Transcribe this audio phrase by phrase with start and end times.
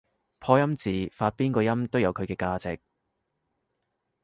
[0.39, 2.81] 破音字發邊個音都有佢嘅價值